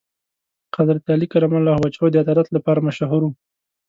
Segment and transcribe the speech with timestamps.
[0.77, 3.33] حضرت علی کرم الله وجهه د عدالت لپاره مشهور و.